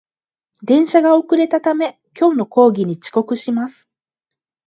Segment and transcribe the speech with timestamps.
[0.63, 3.87] 電車が遅れたため、今日の講義に遅刻します